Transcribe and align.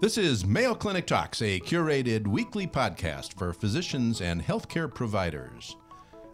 This 0.00 0.16
is 0.16 0.46
Mayo 0.46 0.74
Clinic 0.74 1.06
Talks, 1.06 1.42
a 1.42 1.58
curated 1.60 2.28
weekly 2.28 2.66
podcast 2.66 3.36
for 3.36 3.52
physicians 3.52 4.20
and 4.20 4.40
healthcare 4.40 4.92
providers. 4.92 5.76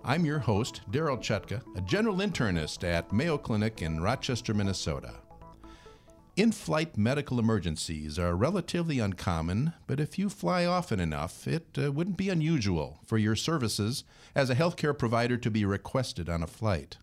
I'm 0.04 0.26
your 0.26 0.38
host, 0.38 0.82
Darryl 0.90 1.18
Chutka, 1.18 1.62
a 1.74 1.80
general 1.80 2.16
internist 2.16 2.84
at 2.84 3.10
Mayo 3.10 3.38
Clinic 3.38 3.80
in 3.80 4.02
Rochester, 4.02 4.52
Minnesota. 4.52 5.14
In 6.36 6.52
flight 6.52 6.98
medical 6.98 7.38
emergencies 7.38 8.18
are 8.18 8.36
relatively 8.36 8.98
uncommon, 8.98 9.72
but 9.86 9.98
if 9.98 10.18
you 10.18 10.28
fly 10.28 10.66
often 10.66 11.00
enough, 11.00 11.48
it 11.48 11.66
uh, 11.82 11.90
wouldn't 11.90 12.18
be 12.18 12.28
unusual 12.28 13.00
for 13.06 13.16
your 13.16 13.34
services 13.34 14.04
as 14.34 14.50
a 14.50 14.54
healthcare 14.56 14.96
provider 14.96 15.36
to 15.38 15.50
be 15.50 15.64
requested 15.64 16.28
on 16.28 16.42
a 16.42 16.46
flight. 16.46 16.98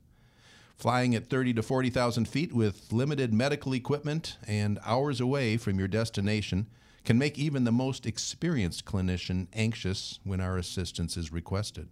Flying 0.82 1.14
at 1.14 1.30
30 1.30 1.54
to 1.54 1.62
40,000 1.62 2.28
feet 2.28 2.54
with 2.54 2.92
limited 2.92 3.32
medical 3.32 3.72
equipment 3.72 4.38
and 4.48 4.80
hours 4.84 5.22
away 5.22 5.56
from 5.56 5.78
your 5.78 5.88
destination 5.88 6.66
can 7.06 7.20
make 7.20 7.38
even 7.38 7.66
the 7.66 7.72
most 7.72 8.08
experienced 8.08 8.84
clinician 8.84 9.46
anxious 9.54 10.20
when 10.24 10.42
our 10.42 10.58
assistance 10.58 11.18
is 11.18 11.32
requested. 11.32 11.88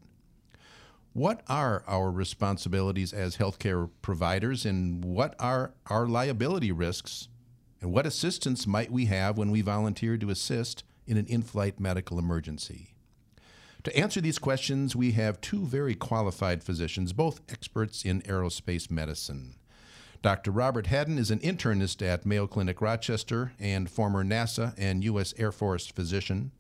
What 1.14 1.44
are 1.48 1.84
our 1.86 2.10
responsibilities 2.10 3.14
as 3.14 3.38
healthcare 3.38 3.92
providers, 4.02 4.66
and 4.66 5.06
what 5.06 5.36
are 5.38 5.76
our 5.86 6.08
liability 6.08 6.72
risks? 6.72 7.28
And 7.82 7.94
what 7.94 8.08
assistance 8.08 8.66
might 8.66 8.92
we 8.92 9.06
have 9.06 9.38
when 9.38 9.52
we 9.52 9.62
volunteer 9.62 10.18
to 10.18 10.32
assist 10.32 10.84
in 11.06 11.16
an 11.16 11.28
in 11.28 11.44
flight 11.44 11.80
medical 11.80 12.18
emergency? 12.18 12.96
To 13.84 13.98
answer 13.98 14.20
these 14.20 14.40
questions, 14.40 14.94
we 14.96 15.14
have 15.14 15.40
two 15.40 15.66
very 15.66 15.96
qualified 15.96 16.64
physicians, 16.64 17.14
both 17.14 17.40
experts 17.50 18.04
in 18.04 18.22
aerospace 18.24 18.92
medicine. 18.92 19.56
Dr. 20.22 20.52
Robert 20.52 20.88
Haddon 20.88 21.18
is 21.18 21.32
an 21.32 21.40
internist 21.40 22.06
at 22.06 22.26
Mayo 22.26 22.46
Clinic 22.46 22.82
Rochester 22.82 23.54
and 23.58 23.90
former 23.90 24.26
NASA 24.26 24.74
and 24.78 25.02
U.S. 25.06 25.34
Air 25.38 25.54
Force 25.54 25.88
physician. 25.88 26.52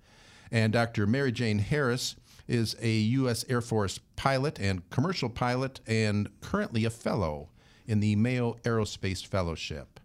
And 0.50 0.72
Dr. 0.72 1.06
Mary 1.06 1.34
Jane 1.34 1.59
Harris 1.59 2.16
is 2.48 2.78
a 2.81 2.89
U.S. 2.89 3.44
Air 3.50 3.61
Force 3.61 4.00
pilot 4.16 4.58
and 4.58 4.89
commercial 4.89 5.30
pilot 5.30 5.81
and 5.86 6.30
currently 6.39 6.86
a 6.86 6.89
fellow 6.89 7.50
in 7.86 8.00
the 8.00 8.16
Mayo 8.16 8.56
Aerospace 8.64 9.26
Fellowship. 9.26 10.00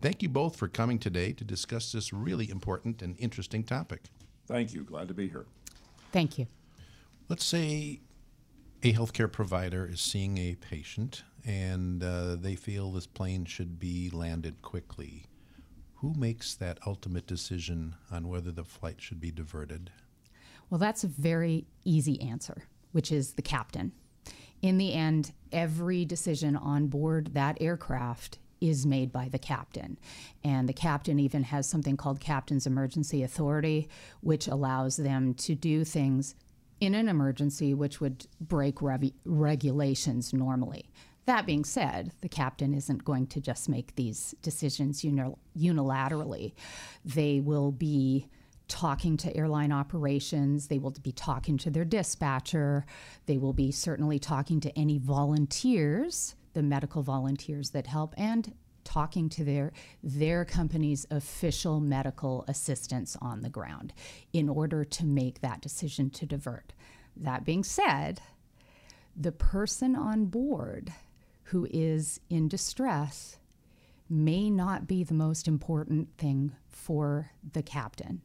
Thank 0.00 0.22
you 0.22 0.28
both 0.28 0.54
for 0.54 0.68
coming 0.68 1.00
today 1.00 1.32
to 1.32 1.44
discuss 1.44 1.90
this 1.90 2.12
really 2.12 2.48
important 2.48 3.02
and 3.02 3.16
interesting 3.18 3.64
topic. 3.64 4.04
Thank 4.46 4.72
you. 4.72 4.84
Glad 4.84 5.08
to 5.08 5.14
be 5.14 5.28
here. 5.28 5.46
Thank 6.12 6.38
you. 6.38 6.46
Let's 7.28 7.44
say 7.44 8.00
a 8.82 8.92
healthcare 8.92 9.30
provider 9.30 9.86
is 9.86 10.00
seeing 10.00 10.38
a 10.38 10.54
patient 10.56 11.24
and 11.44 12.02
uh, 12.02 12.36
they 12.36 12.54
feel 12.54 12.92
this 12.92 13.06
plane 13.06 13.44
should 13.44 13.78
be 13.78 14.10
landed 14.10 14.62
quickly. 14.62 15.24
Who 15.96 16.14
makes 16.14 16.54
that 16.54 16.78
ultimate 16.86 17.26
decision 17.26 17.96
on 18.10 18.28
whether 18.28 18.52
the 18.52 18.64
flight 18.64 19.00
should 19.00 19.20
be 19.20 19.30
diverted? 19.30 19.90
Well, 20.68 20.78
that's 20.78 21.04
a 21.04 21.08
very 21.08 21.66
easy 21.84 22.20
answer, 22.20 22.64
which 22.92 23.12
is 23.12 23.34
the 23.34 23.42
captain. 23.42 23.92
In 24.62 24.78
the 24.78 24.92
end, 24.92 25.32
every 25.50 26.04
decision 26.04 26.56
on 26.56 26.86
board 26.86 27.34
that 27.34 27.58
aircraft 27.60 28.38
is 28.62 28.86
made 28.86 29.12
by 29.12 29.28
the 29.28 29.38
captain. 29.38 29.98
And 30.44 30.68
the 30.68 30.72
captain 30.72 31.18
even 31.18 31.42
has 31.42 31.68
something 31.68 31.96
called 31.96 32.20
Captain's 32.20 32.66
Emergency 32.66 33.22
Authority, 33.22 33.88
which 34.20 34.46
allows 34.46 34.96
them 34.96 35.34
to 35.34 35.54
do 35.54 35.84
things 35.84 36.36
in 36.80 36.94
an 36.94 37.08
emergency 37.08 37.74
which 37.74 38.00
would 38.00 38.26
break 38.40 38.78
regulations 39.24 40.32
normally. 40.32 40.90
That 41.26 41.46
being 41.46 41.64
said, 41.64 42.12
the 42.20 42.28
captain 42.28 42.74
isn't 42.74 43.04
going 43.04 43.28
to 43.28 43.40
just 43.40 43.68
make 43.68 43.94
these 43.94 44.34
decisions 44.42 45.04
uni- 45.04 45.36
unilaterally. 45.56 46.52
They 47.04 47.40
will 47.40 47.70
be 47.70 48.28
talking 48.68 49.16
to 49.18 49.36
airline 49.36 49.70
operations, 49.70 50.68
they 50.68 50.78
will 50.78 50.94
be 51.02 51.12
talking 51.12 51.58
to 51.58 51.70
their 51.70 51.84
dispatcher, 51.84 52.86
they 53.26 53.36
will 53.38 53.52
be 53.52 53.70
certainly 53.70 54.18
talking 54.18 54.60
to 54.60 54.76
any 54.78 54.98
volunteers 54.98 56.34
the 56.54 56.62
medical 56.62 57.02
volunteers 57.02 57.70
that 57.70 57.86
help 57.86 58.14
and 58.16 58.54
talking 58.84 59.28
to 59.30 59.44
their 59.44 59.72
their 60.02 60.44
company's 60.44 61.06
official 61.10 61.80
medical 61.80 62.44
assistants 62.48 63.16
on 63.20 63.42
the 63.42 63.50
ground 63.50 63.92
in 64.32 64.48
order 64.48 64.84
to 64.84 65.04
make 65.04 65.40
that 65.40 65.60
decision 65.60 66.10
to 66.10 66.26
divert. 66.26 66.72
That 67.16 67.44
being 67.44 67.64
said, 67.64 68.20
the 69.16 69.32
person 69.32 69.94
on 69.94 70.26
board 70.26 70.92
who 71.44 71.66
is 71.70 72.20
in 72.30 72.48
distress 72.48 73.38
may 74.08 74.50
not 74.50 74.86
be 74.86 75.04
the 75.04 75.14
most 75.14 75.48
important 75.48 76.08
thing 76.18 76.52
for 76.68 77.30
the 77.52 77.62
captain. 77.62 78.20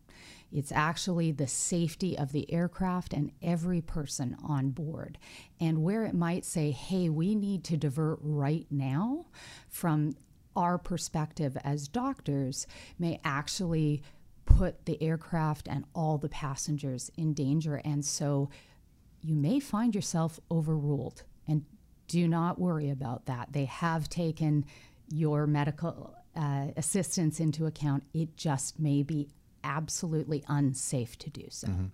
It's 0.51 0.71
actually 0.71 1.31
the 1.31 1.47
safety 1.47 2.17
of 2.17 2.31
the 2.31 2.51
aircraft 2.51 3.13
and 3.13 3.31
every 3.41 3.81
person 3.81 4.37
on 4.43 4.69
board. 4.69 5.17
And 5.59 5.83
where 5.83 6.05
it 6.05 6.13
might 6.13 6.45
say, 6.45 6.71
hey, 6.71 7.09
we 7.09 7.35
need 7.35 7.63
to 7.65 7.77
divert 7.77 8.19
right 8.21 8.65
now, 8.69 9.25
from 9.67 10.15
our 10.57 10.77
perspective 10.77 11.55
as 11.63 11.87
doctors, 11.87 12.67
may 12.99 13.21
actually 13.23 14.01
put 14.45 14.85
the 14.85 15.01
aircraft 15.01 15.67
and 15.69 15.85
all 15.93 16.17
the 16.17 16.29
passengers 16.29 17.11
in 17.15 17.33
danger. 17.33 17.81
And 17.85 18.03
so 18.03 18.49
you 19.21 19.35
may 19.35 19.59
find 19.59 19.93
yourself 19.93 20.39
overruled. 20.49 21.23
And 21.47 21.63
do 22.07 22.27
not 22.27 22.59
worry 22.59 22.89
about 22.89 23.25
that. 23.27 23.53
They 23.53 23.65
have 23.65 24.09
taken 24.09 24.65
your 25.09 25.47
medical 25.47 26.15
uh, 26.35 26.67
assistance 26.75 27.39
into 27.39 27.65
account. 27.65 28.03
It 28.13 28.35
just 28.35 28.79
may 28.79 29.03
be 29.03 29.29
absolutely 29.63 30.43
unsafe 30.47 31.17
to 31.19 31.29
do 31.29 31.45
so. 31.49 31.67
Mm-hmm. 31.67 31.85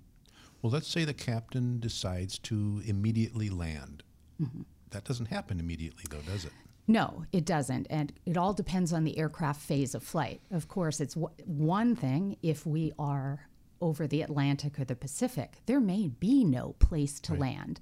Well, 0.62 0.72
let's 0.72 0.88
say 0.88 1.04
the 1.04 1.14
captain 1.14 1.80
decides 1.80 2.40
to 2.40 2.82
immediately 2.86 3.50
land. 3.50 4.04
Mm-hmm. 4.42 4.62
That 4.92 5.04
doesn't 5.04 5.26
happen 5.26 5.60
immediately, 5.60 6.04
though, 6.10 6.22
does 6.32 6.46
it? 6.46 6.54
No, 6.88 7.26
it 7.32 7.46
doesn't. 7.46 7.88
And 7.90 8.12
it 8.26 8.38
all 8.38 8.54
depends 8.54 8.92
on 8.92 9.04
the 9.04 9.18
aircraft 9.18 9.62
phase 9.62 9.96
of 9.96 10.04
flight. 10.04 10.42
Of 10.52 10.68
course, 10.68 11.00
it's 11.00 11.14
w- 11.14 11.34
one 11.46 11.96
thing 11.96 12.38
if 12.44 12.66
we 12.66 12.92
are 13.00 13.48
over 13.80 14.08
the 14.08 14.22
Atlantic 14.22 14.80
or 14.80 14.86
the 14.86 14.96
Pacific, 14.96 15.58
there 15.66 15.80
may 15.80 16.08
be 16.08 16.44
no 16.44 16.76
place 16.80 17.20
to 17.22 17.34
right. 17.34 17.42
land. 17.42 17.80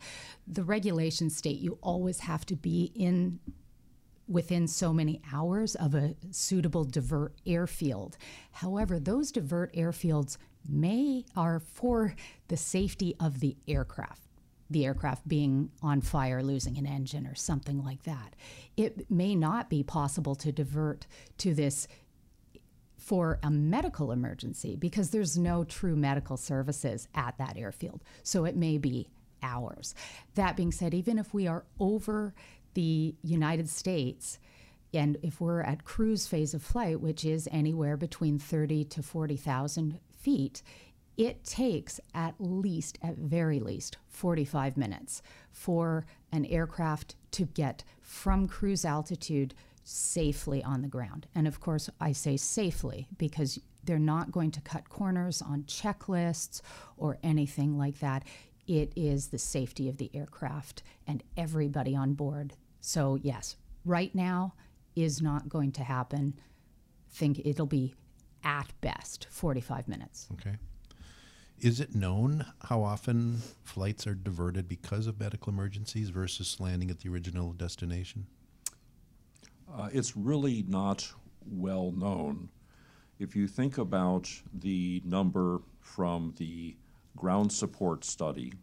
The 0.47 0.63
regulations 0.63 1.35
state 1.35 1.59
you 1.59 1.78
always 1.81 2.22
have 2.22 2.45
to 2.47 2.56
be 2.56 2.91
in 2.95 3.40
within 4.28 4.67
so 4.67 4.94
many 4.94 5.22
hours 5.34 5.75
of 5.75 5.94
a 5.94 6.16
suitable 6.31 6.85
divert 6.85 7.34
airfield. 7.45 8.17
However, 8.51 9.00
those 9.00 9.31
divert 9.31 9.73
airfields 9.73 10.38
may 10.69 11.25
are 11.35 11.59
for 11.59 12.16
the 12.47 12.57
safety 12.57 13.16
of 13.19 13.40
the 13.40 13.57
aircraft 13.67 14.31
the 14.72 14.86
aircraft 14.86 15.28
being 15.28 15.70
on 15.82 16.02
fire, 16.02 16.42
losing 16.42 16.78
an 16.78 16.86
engine, 16.86 17.28
or 17.28 17.36
something 17.36 17.84
like 17.84 18.04
that. 18.04 18.36
It 18.78 19.09
may 19.12 19.36
not 19.36 19.70
be 19.70 19.84
possible 19.84 20.36
to 20.36 20.52
divert 20.52 21.08
to 21.40 21.54
this 21.54 21.88
for 22.98 23.40
a 23.44 23.50
medical 23.50 24.12
emergency 24.12 24.76
because 24.76 25.09
there's 25.09 25.38
no 25.38 25.64
true 25.64 25.96
medical 25.96 26.38
services 26.38 27.08
at 27.16 27.38
that 27.38 27.58
airfield. 27.58 28.04
So 28.24 28.46
it 28.46 28.56
may 28.56 28.78
be 28.78 29.09
hours. 29.44 29.96
That 30.36 30.56
being 30.56 30.72
said, 30.72 30.94
even 30.94 31.18
if 31.18 31.34
we 31.34 31.48
are 31.48 31.66
over 31.80 32.34
the 32.74 33.16
United 33.22 33.70
States, 33.70 34.40
and 34.94 35.18
if 35.24 35.42
we're 35.42 35.62
at 35.62 35.84
cruise 35.84 36.28
phase 36.28 36.53
of 36.53 36.62
flight, 36.62 37.02
which 37.02 37.26
is 37.26 37.48
anywhere 37.52 37.98
between 37.98 38.38
30 38.38 38.86
to 38.86 39.03
40,000 39.03 40.00
feet, 40.12 40.62
it 41.17 41.44
takes 41.44 41.99
at 42.13 42.35
least, 42.39 42.97
at 43.01 43.17
very 43.17 43.59
least, 43.59 43.97
45 44.07 44.77
minutes 44.77 45.22
for 45.51 46.05
an 46.31 46.45
aircraft 46.45 47.16
to 47.31 47.45
get 47.45 47.83
from 48.01 48.47
cruise 48.47 48.85
altitude 48.85 49.53
safely 49.84 50.63
on 50.63 50.81
the 50.81 50.87
ground. 50.87 51.28
And 51.35 51.47
of 51.47 51.59
course, 51.59 51.90
I 51.99 52.11
say 52.11 52.37
safely 52.37 53.08
because 53.17 53.59
they're 53.84 53.99
not 53.99 54.31
going 54.31 54.52
to 54.52 54.61
cut 54.61 54.90
corners 54.90 55.41
on 55.41 55.63
checklists 55.63 56.61
or 56.97 57.17
anything 57.23 57.78
like 57.78 57.99
that. 57.99 58.23
It 58.67 58.93
is 58.96 59.28
the 59.29 59.40
safety 59.40 59.90
of 59.90 59.97
the 59.97 60.11
aircraft 60.14 60.84
and 61.07 61.23
everybody 61.35 61.96
on 61.96 62.14
board 62.14 62.53
so, 62.81 63.17
yes, 63.22 63.55
right 63.85 64.14
now 64.14 64.55
is 64.96 65.22
not 65.22 65.47
going 65.47 65.72
to 65.73 65.84
happen. 65.84 66.34
Think 67.09 67.40
it'll 67.46 67.67
be 67.67 67.93
at 68.43 68.73
best 68.81 69.28
45 69.29 69.87
minutes. 69.87 70.28
Okay. 70.34 70.57
Is 71.61 71.79
it 71.79 71.93
known 71.93 72.43
how 72.63 72.81
often 72.81 73.37
flights 73.63 74.08
are 74.08 74.16
diverted 74.16 74.67
because 74.67 75.05
of 75.05 75.19
medical 75.19 75.53
emergencies 75.53 76.09
versus 76.09 76.59
landing 76.59 76.90
at 76.90 77.02
the 77.02 77.09
original 77.09 77.53
destination? 77.53 78.25
Uh, 79.72 79.87
it's 79.93 80.17
really 80.17 80.66
not 80.67 81.13
well 81.46 81.91
known. 81.91 82.49
If 83.19 83.35
you 83.35 83.47
think 83.47 83.78
about 83.78 84.28
the 84.52 85.03
number 85.05 85.61
from 85.79 86.34
the 86.37 86.78
ground 87.16 87.53
support 87.53 88.05
study, 88.05 88.53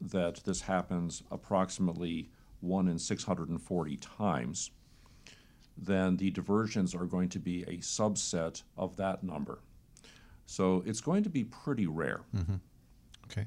that 0.00 0.42
this 0.44 0.62
happens 0.62 1.22
approximately 1.30 2.28
1 2.58 2.88
in 2.88 2.98
640 2.98 3.96
times, 3.98 4.72
then 5.76 6.16
the 6.16 6.32
diversions 6.32 6.92
are 6.92 7.06
going 7.06 7.28
to 7.28 7.38
be 7.38 7.62
a 7.62 7.76
subset 7.76 8.64
of 8.76 8.96
that 8.96 9.22
number. 9.22 9.60
So 10.48 10.82
it's 10.86 11.02
going 11.02 11.22
to 11.24 11.28
be 11.28 11.44
pretty 11.44 11.86
rare. 11.86 12.22
Okay. 13.26 13.46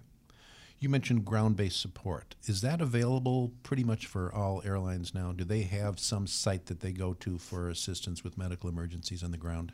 You 0.79 0.87
mentioned 0.87 1.25
ground 1.25 1.55
based 1.55 1.81
support. 1.81 2.35
Is 2.45 2.61
that 2.61 2.79
available 2.79 3.53
pretty 3.63 3.83
much 3.83 4.05
for 4.05 4.33
all 4.33 4.61
airlines 4.63 5.13
now? 5.13 5.31
Do 5.31 5.43
they 5.43 5.63
have 5.63 5.99
some 5.99 6.27
site 6.27 6.67
that 6.67 6.79
they 6.79 6.91
go 6.91 7.13
to 7.15 7.39
for 7.39 7.69
assistance 7.69 8.23
with 8.23 8.37
medical 8.37 8.69
emergencies 8.69 9.23
on 9.23 9.31
the 9.31 9.37
ground? 9.37 9.73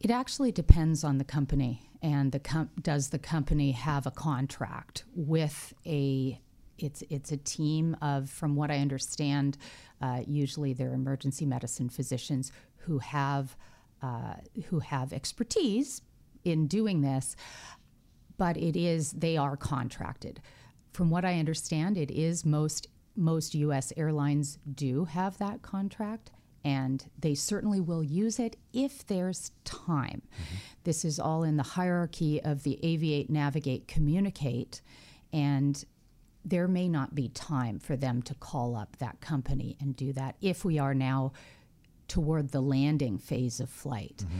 It 0.00 0.10
actually 0.10 0.50
depends 0.50 1.04
on 1.04 1.18
the 1.18 1.24
company, 1.24 1.82
and 2.02 2.30
the 2.32 2.38
com- 2.40 2.70
does 2.80 3.10
the 3.10 3.18
company 3.18 3.72
have 3.72 4.06
a 4.06 4.12
contract 4.12 5.04
with 5.14 5.74
a? 5.86 6.40
It's 6.76 7.02
it's 7.08 7.32
a 7.32 7.36
team 7.36 7.96
of, 8.00 8.30
from 8.30 8.54
what 8.54 8.70
I 8.70 8.78
understand, 8.78 9.58
uh, 10.00 10.22
usually 10.26 10.72
they're 10.72 10.94
emergency 10.94 11.46
medicine 11.46 11.88
physicians 11.88 12.52
who 12.76 12.98
have 12.98 13.56
uh, 14.02 14.34
who 14.66 14.78
have 14.78 15.12
expertise 15.12 16.02
in 16.44 16.66
doing 16.66 17.00
this, 17.00 17.36
but 18.36 18.56
it 18.56 18.76
is 18.76 19.12
they 19.12 19.36
are 19.36 19.56
contracted. 19.56 20.40
From 20.92 21.10
what 21.10 21.24
I 21.24 21.38
understand, 21.38 21.96
it 21.96 22.10
is 22.10 22.44
most 22.44 22.88
most 23.16 23.54
U.S. 23.54 23.92
airlines 23.96 24.58
do 24.74 25.04
have 25.06 25.38
that 25.38 25.60
contract 25.60 26.30
and 26.64 27.06
they 27.18 27.34
certainly 27.34 27.80
will 27.80 28.02
use 28.02 28.38
it 28.38 28.56
if 28.72 29.06
there's 29.06 29.52
time. 29.64 30.22
Mm-hmm. 30.22 30.56
This 30.84 31.04
is 31.04 31.18
all 31.18 31.42
in 31.42 31.56
the 31.56 31.62
hierarchy 31.62 32.42
of 32.42 32.62
the 32.62 32.78
aviate, 32.82 33.28
navigate, 33.28 33.88
communicate, 33.88 34.80
and 35.32 35.84
there 36.44 36.68
may 36.68 36.88
not 36.88 37.14
be 37.14 37.28
time 37.28 37.78
for 37.78 37.96
them 37.96 38.22
to 38.22 38.34
call 38.34 38.76
up 38.76 38.96
that 38.98 39.20
company 39.20 39.76
and 39.80 39.96
do 39.96 40.12
that 40.12 40.36
if 40.40 40.64
we 40.64 40.78
are 40.78 40.94
now 40.94 41.32
toward 42.06 42.50
the 42.50 42.60
landing 42.60 43.18
phase 43.18 43.60
of 43.60 43.68
flight. 43.68 44.24
Mm-hmm. 44.24 44.38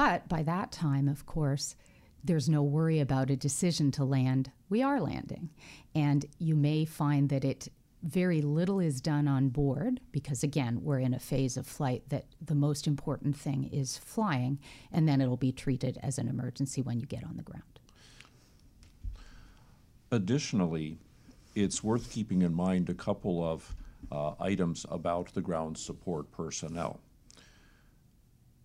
But 0.00 0.30
by 0.30 0.42
that 0.44 0.72
time, 0.72 1.08
of 1.08 1.26
course, 1.26 1.76
there's 2.24 2.48
no 2.48 2.62
worry 2.62 3.00
about 3.00 3.28
a 3.28 3.36
decision 3.36 3.90
to 3.90 4.02
land. 4.02 4.50
We 4.70 4.82
are 4.82 4.98
landing. 4.98 5.50
And 5.94 6.24
you 6.38 6.56
may 6.56 6.86
find 6.86 7.28
that 7.28 7.44
it 7.44 7.68
very 8.02 8.40
little 8.40 8.80
is 8.80 9.02
done 9.02 9.28
on 9.28 9.50
board 9.50 10.00
because 10.10 10.42
again 10.42 10.80
we're 10.82 11.00
in 11.00 11.12
a 11.12 11.18
phase 11.18 11.58
of 11.58 11.66
flight 11.66 12.02
that 12.08 12.24
the 12.40 12.54
most 12.54 12.86
important 12.86 13.36
thing 13.36 13.64
is 13.64 13.98
flying 13.98 14.58
and 14.90 15.06
then 15.06 15.20
it'll 15.20 15.36
be 15.36 15.52
treated 15.52 15.98
as 16.02 16.16
an 16.16 16.28
emergency 16.28 16.80
when 16.80 16.98
you 16.98 17.04
get 17.04 17.22
on 17.22 17.36
the 17.36 17.42
ground 17.42 17.78
Additionally, 20.10 20.96
it's 21.54 21.84
worth 21.84 22.10
keeping 22.10 22.40
in 22.40 22.54
mind 22.54 22.88
a 22.88 22.94
couple 22.94 23.44
of 23.44 23.76
uh, 24.10 24.32
items 24.40 24.86
about 24.90 25.34
the 25.34 25.42
ground 25.42 25.76
support 25.76 26.32
personnel. 26.32 27.00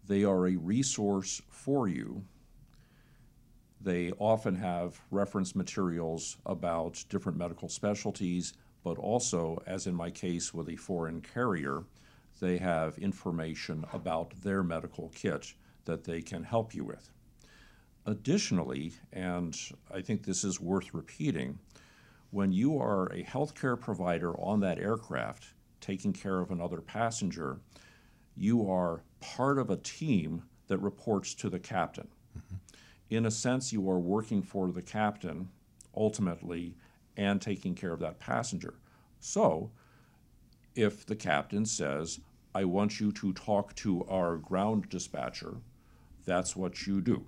They 0.07 0.23
are 0.23 0.47
a 0.47 0.55
resource 0.55 1.41
for 1.49 1.87
you. 1.87 2.23
They 3.81 4.11
often 4.13 4.55
have 4.55 4.99
reference 5.11 5.55
materials 5.55 6.37
about 6.45 7.03
different 7.09 7.37
medical 7.37 7.69
specialties, 7.69 8.53
but 8.83 8.97
also, 8.97 9.61
as 9.65 9.87
in 9.87 9.95
my 9.95 10.11
case 10.11 10.53
with 10.53 10.69
a 10.69 10.75
foreign 10.75 11.21
carrier, 11.21 11.83
they 12.39 12.57
have 12.57 12.97
information 12.97 13.85
about 13.93 14.31
their 14.41 14.63
medical 14.63 15.09
kit 15.15 15.53
that 15.85 16.03
they 16.03 16.21
can 16.21 16.43
help 16.43 16.73
you 16.75 16.83
with. 16.83 17.11
Additionally, 18.05 18.93
and 19.11 19.57
I 19.91 20.01
think 20.01 20.23
this 20.23 20.43
is 20.43 20.59
worth 20.61 20.93
repeating, 20.93 21.57
when 22.29 22.51
you 22.51 22.77
are 22.77 23.07
a 23.07 23.23
healthcare 23.23 23.79
provider 23.79 24.39
on 24.39 24.59
that 24.59 24.77
aircraft 24.77 25.53
taking 25.79 26.13
care 26.13 26.39
of 26.39 26.51
another 26.51 26.81
passenger, 26.81 27.59
you 28.35 28.69
are 28.69 29.03
part 29.21 29.57
of 29.57 29.69
a 29.69 29.77
team 29.77 30.43
that 30.67 30.77
reports 30.79 31.33
to 31.35 31.49
the 31.49 31.59
captain. 31.59 32.07
Mm-hmm. 32.37 32.55
In 33.09 33.25
a 33.25 33.31
sense, 33.31 33.71
you 33.71 33.89
are 33.89 33.99
working 33.99 34.41
for 34.41 34.71
the 34.71 34.81
captain 34.81 35.49
ultimately 35.95 36.75
and 37.17 37.41
taking 37.41 37.75
care 37.75 37.93
of 37.93 37.99
that 37.99 38.19
passenger. 38.19 38.75
So, 39.19 39.71
if 40.75 41.05
the 41.05 41.15
captain 41.15 41.65
says, 41.65 42.19
I 42.53 42.65
want 42.65 42.99
you 42.99 43.11
to 43.13 43.33
talk 43.33 43.75
to 43.75 44.03
our 44.05 44.37
ground 44.37 44.89
dispatcher, 44.89 45.57
that's 46.25 46.55
what 46.55 46.85
you 46.85 47.01
do. 47.01 47.25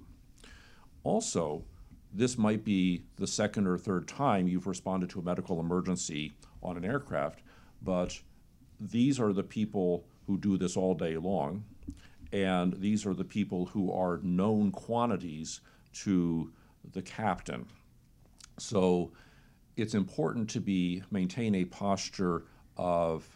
Also, 1.04 1.64
this 2.14 2.38
might 2.38 2.64
be 2.64 3.04
the 3.18 3.28
second 3.28 3.68
or 3.68 3.78
third 3.78 4.08
time 4.08 4.48
you've 4.48 4.68
responded 4.68 5.10
to 5.12 5.20
a 5.20 5.24
medical 5.24 5.60
emergency 5.60 6.34
on 6.64 6.78
an 6.78 6.86
aircraft, 6.86 7.42
but 7.82 8.20
these 8.80 9.20
are 9.20 9.34
the 9.34 9.44
people 9.44 10.06
who 10.28 10.38
do 10.38 10.58
this 10.58 10.78
all 10.78 10.94
day 10.94 11.18
long, 11.18 11.64
and 12.32 12.74
these 12.74 13.06
are 13.06 13.14
the 13.14 13.24
people 13.24 13.66
who 13.66 13.92
are 13.92 14.20
known 14.22 14.72
quantities 14.72 15.62
to 15.94 16.52
the 16.92 17.02
captain. 17.02 17.66
So 18.60 19.12
it's 19.78 19.94
important 19.94 20.50
to 20.52 20.60
be 20.60 21.02
maintain 21.10 21.56
a 21.56 21.66
posture 21.66 22.44
of 22.76 23.28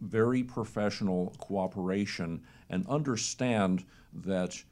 very 0.00 0.42
professional 0.42 1.34
cooperation 1.38 2.42
and 2.68 2.86
understand 2.88 3.84
that 4.12 4.62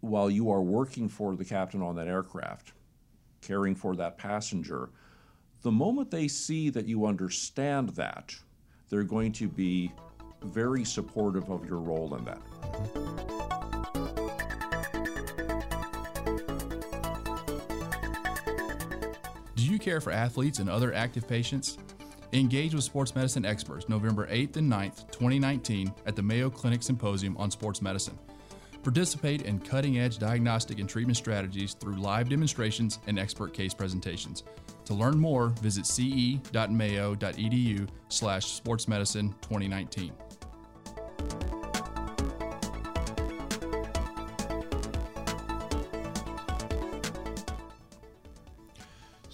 while 0.00 0.30
you 0.30 0.50
are 0.50 0.62
working 0.62 1.08
for 1.08 1.36
the 1.36 1.44
captain 1.44 1.82
on 1.82 1.94
that 1.96 2.08
aircraft, 2.08 2.72
caring 3.40 3.74
for 3.74 3.94
that 3.96 4.18
passenger, 4.18 4.90
the 5.62 5.70
moment 5.70 6.10
they 6.10 6.26
see 6.26 6.70
that 6.70 6.86
you 6.86 7.06
understand 7.06 7.90
that, 7.90 8.34
they're 8.92 9.02
going 9.02 9.32
to 9.32 9.48
be 9.48 9.90
very 10.42 10.84
supportive 10.84 11.50
of 11.50 11.64
your 11.64 11.78
role 11.78 12.14
in 12.14 12.24
that. 12.26 12.42
Do 19.56 19.64
you 19.64 19.78
care 19.78 20.02
for 20.02 20.12
athletes 20.12 20.58
and 20.58 20.68
other 20.68 20.92
active 20.92 21.26
patients? 21.26 21.78
Engage 22.34 22.74
with 22.74 22.84
sports 22.84 23.14
medicine 23.14 23.46
experts 23.46 23.88
November 23.88 24.26
8th 24.26 24.56
and 24.56 24.70
9th, 24.70 25.10
2019, 25.10 25.90
at 26.04 26.14
the 26.14 26.22
Mayo 26.22 26.50
Clinic 26.50 26.82
Symposium 26.82 27.34
on 27.38 27.50
Sports 27.50 27.80
Medicine. 27.80 28.18
Participate 28.82 29.42
in 29.42 29.60
cutting 29.60 29.98
edge 29.98 30.18
diagnostic 30.18 30.80
and 30.80 30.88
treatment 30.88 31.16
strategies 31.16 31.74
through 31.74 31.94
live 31.96 32.28
demonstrations 32.28 32.98
and 33.06 33.18
expert 33.18 33.54
case 33.54 33.72
presentations. 33.72 34.42
To 34.86 34.94
learn 34.94 35.18
more, 35.18 35.50
visit 35.60 35.86
ce.mayo.edu 35.86 36.38
slash 38.08 38.60
sportsmedicine 38.60 39.32
2019. 39.40 40.12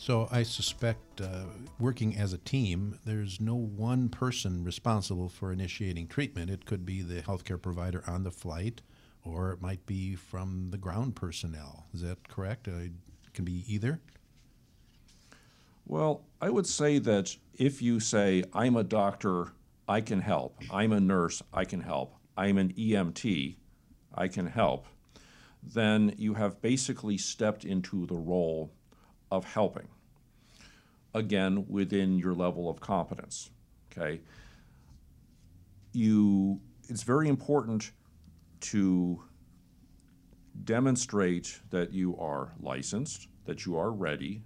So 0.08 0.26
I 0.30 0.42
suspect, 0.42 1.20
uh, 1.20 1.44
working 1.78 2.16
as 2.16 2.32
a 2.32 2.38
team, 2.38 2.98
there's 3.04 3.42
no 3.42 3.54
one 3.54 4.08
person 4.08 4.64
responsible 4.64 5.28
for 5.28 5.52
initiating 5.52 6.06
treatment. 6.08 6.50
It 6.50 6.64
could 6.64 6.86
be 6.86 7.02
the 7.02 7.20
healthcare 7.20 7.60
provider 7.60 8.02
on 8.06 8.22
the 8.22 8.30
flight, 8.30 8.80
or 9.24 9.52
it 9.52 9.60
might 9.60 9.84
be 9.86 10.14
from 10.14 10.68
the 10.70 10.78
ground 10.78 11.16
personnel. 11.16 11.86
Is 11.94 12.02
that 12.02 12.28
correct? 12.28 12.68
Uh, 12.68 12.76
it 12.76 12.92
can 13.34 13.44
be 13.44 13.64
either. 13.66 14.00
Well, 15.86 16.24
I 16.40 16.50
would 16.50 16.66
say 16.66 16.98
that 16.98 17.34
if 17.54 17.80
you 17.80 17.98
say, 17.98 18.44
I'm 18.52 18.76
a 18.76 18.84
doctor, 18.84 19.52
I 19.88 20.02
can 20.02 20.20
help, 20.20 20.58
I'm 20.70 20.92
a 20.92 21.00
nurse, 21.00 21.42
I 21.52 21.64
can 21.64 21.80
help, 21.80 22.14
I'm 22.36 22.58
an 22.58 22.74
EMT, 22.74 23.56
I 24.14 24.28
can 24.28 24.46
help, 24.46 24.86
then 25.62 26.14
you 26.18 26.34
have 26.34 26.60
basically 26.60 27.16
stepped 27.16 27.64
into 27.64 28.06
the 28.06 28.16
role 28.16 28.70
of 29.30 29.44
helping. 29.44 29.88
Again, 31.14 31.64
within 31.68 32.18
your 32.18 32.34
level 32.34 32.68
of 32.68 32.80
competence. 32.80 33.50
Okay? 33.90 34.20
You 35.92 36.60
it's 36.88 37.02
very 37.02 37.28
important 37.28 37.92
to 38.60 39.22
demonstrate 40.64 41.60
that 41.70 41.92
you 41.92 42.16
are 42.18 42.52
licensed, 42.60 43.28
that 43.44 43.64
you 43.64 43.76
are 43.76 43.90
ready, 43.90 44.42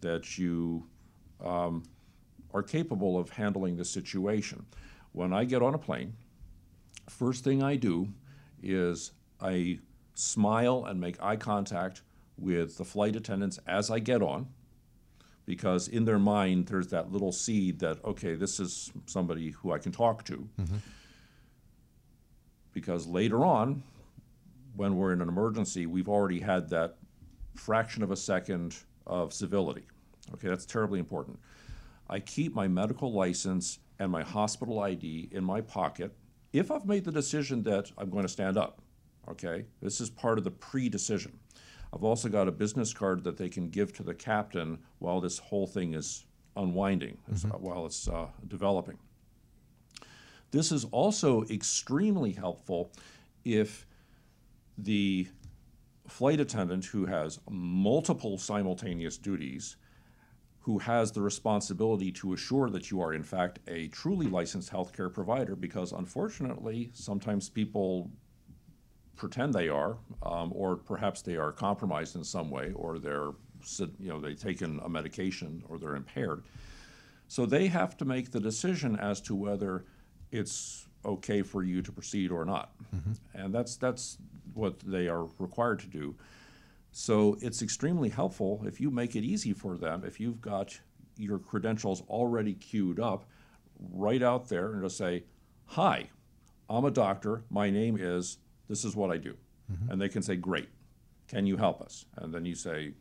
that 0.00 0.38
you 0.38 0.86
um, 1.44 1.82
are 2.52 2.62
capable 2.62 3.18
of 3.18 3.30
handling 3.30 3.76
the 3.76 3.84
situation. 3.84 4.64
When 5.12 5.32
I 5.32 5.44
get 5.44 5.62
on 5.62 5.74
a 5.74 5.78
plane, 5.78 6.14
first 7.08 7.44
thing 7.44 7.62
I 7.62 7.76
do 7.76 8.08
is 8.62 9.12
I 9.40 9.78
smile 10.14 10.84
and 10.86 11.00
make 11.00 11.22
eye 11.22 11.36
contact 11.36 12.02
with 12.38 12.78
the 12.78 12.84
flight 12.84 13.16
attendants 13.16 13.58
as 13.66 13.90
I 13.90 13.98
get 13.98 14.22
on, 14.22 14.48
because 15.46 15.88
in 15.88 16.04
their 16.04 16.18
mind 16.18 16.66
there's 16.66 16.88
that 16.88 17.12
little 17.12 17.32
seed 17.32 17.80
that, 17.80 18.02
okay, 18.04 18.34
this 18.34 18.60
is 18.60 18.92
somebody 19.06 19.50
who 19.50 19.72
I 19.72 19.78
can 19.78 19.92
talk 19.92 20.24
to. 20.26 20.48
Because 22.72 23.06
later 23.06 23.44
on, 23.44 23.82
when 24.76 24.96
we're 24.96 25.12
in 25.12 25.20
an 25.20 25.28
emergency, 25.28 25.86
we've 25.86 26.08
already 26.08 26.40
had 26.40 26.68
that 26.70 26.96
fraction 27.54 28.02
of 28.02 28.10
a 28.10 28.16
second 28.16 28.76
of 29.06 29.32
civility. 29.32 29.82
Okay, 30.34 30.48
that's 30.48 30.66
terribly 30.66 30.98
important. 30.98 31.38
I 32.08 32.20
keep 32.20 32.54
my 32.54 32.68
medical 32.68 33.12
license 33.12 33.78
and 33.98 34.10
my 34.10 34.22
hospital 34.22 34.80
ID 34.80 35.28
in 35.32 35.44
my 35.44 35.60
pocket 35.60 36.12
if 36.52 36.70
I've 36.70 36.86
made 36.86 37.04
the 37.04 37.12
decision 37.12 37.62
that 37.64 37.90
I'm 37.98 38.10
going 38.10 38.24
to 38.24 38.28
stand 38.28 38.56
up. 38.56 38.80
Okay? 39.28 39.64
This 39.80 40.00
is 40.00 40.10
part 40.10 40.38
of 40.38 40.44
the 40.44 40.50
pre 40.50 40.88
decision. 40.88 41.38
I've 41.92 42.04
also 42.04 42.28
got 42.28 42.48
a 42.48 42.52
business 42.52 42.92
card 42.92 43.24
that 43.24 43.36
they 43.36 43.48
can 43.48 43.68
give 43.68 43.92
to 43.94 44.02
the 44.02 44.14
captain 44.14 44.78
while 45.00 45.20
this 45.20 45.38
whole 45.38 45.66
thing 45.66 45.94
is 45.94 46.24
unwinding, 46.56 47.18
as- 47.32 47.44
while 47.44 47.86
it's 47.86 48.08
uh, 48.08 48.26
developing. 48.48 48.98
This 50.50 50.72
is 50.72 50.84
also 50.86 51.44
extremely 51.44 52.32
helpful 52.32 52.92
if 53.44 53.86
the 54.76 55.28
flight 56.08 56.40
attendant 56.40 56.84
who 56.86 57.06
has 57.06 57.38
multiple 57.48 58.36
simultaneous 58.36 59.16
duties, 59.16 59.76
who 60.60 60.78
has 60.78 61.12
the 61.12 61.22
responsibility 61.22 62.10
to 62.12 62.32
assure 62.32 62.68
that 62.70 62.90
you 62.90 63.00
are, 63.00 63.14
in 63.14 63.22
fact, 63.22 63.60
a 63.68 63.88
truly 63.88 64.26
licensed 64.26 64.72
healthcare 64.72 65.12
provider, 65.12 65.54
because 65.54 65.92
unfortunately, 65.92 66.90
sometimes 66.92 67.48
people 67.48 68.10
pretend 69.16 69.54
they 69.54 69.68
are, 69.68 69.98
um, 70.22 70.52
or 70.54 70.76
perhaps 70.76 71.22
they 71.22 71.36
are 71.36 71.52
compromised 71.52 72.16
in 72.16 72.24
some 72.24 72.50
way, 72.50 72.72
or 72.74 72.98
they're, 72.98 73.30
you 73.78 74.08
know, 74.08 74.18
they've 74.18 74.40
taken 74.40 74.80
a 74.84 74.88
medication 74.88 75.62
or 75.68 75.78
they're 75.78 75.96
impaired. 75.96 76.42
So 77.28 77.46
they 77.46 77.68
have 77.68 77.96
to 77.98 78.04
make 78.04 78.32
the 78.32 78.40
decision 78.40 78.96
as 78.96 79.20
to 79.22 79.34
whether 79.34 79.84
it's 80.32 80.86
okay 81.04 81.42
for 81.42 81.62
you 81.62 81.82
to 81.82 81.92
proceed 81.92 82.30
or 82.30 82.44
not. 82.44 82.72
Mm-hmm. 82.94 83.12
And 83.34 83.54
that's, 83.54 83.76
that's 83.76 84.18
what 84.54 84.78
they 84.80 85.08
are 85.08 85.24
required 85.38 85.80
to 85.80 85.86
do. 85.86 86.14
So 86.92 87.38
it's 87.40 87.62
extremely 87.62 88.08
helpful 88.08 88.62
if 88.66 88.80
you 88.80 88.90
make 88.90 89.14
it 89.14 89.24
easy 89.24 89.52
for 89.52 89.76
them, 89.76 90.02
if 90.04 90.18
you've 90.18 90.40
got 90.40 90.78
your 91.16 91.38
credentials 91.38 92.02
already 92.08 92.54
queued 92.54 92.98
up, 92.98 93.24
right 93.92 94.22
out 94.22 94.48
there 94.48 94.72
and 94.72 94.82
just 94.82 94.96
say, 94.96 95.24
Hi, 95.66 96.10
I'm 96.68 96.84
a 96.84 96.90
doctor. 96.90 97.44
My 97.48 97.70
name 97.70 97.96
is, 97.98 98.38
this 98.68 98.84
is 98.84 98.96
what 98.96 99.10
I 99.10 99.18
do. 99.18 99.36
Mm-hmm. 99.72 99.92
And 99.92 100.00
they 100.00 100.08
can 100.08 100.22
say, 100.22 100.36
Great. 100.36 100.68
Can 101.28 101.46
you 101.46 101.56
help 101.56 101.80
us? 101.80 102.06
And 102.16 102.34
then 102.34 102.44
you 102.44 102.54
say, 102.54 102.92